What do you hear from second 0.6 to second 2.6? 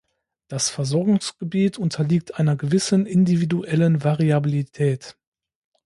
Versorgungsgebiet unterliegt einer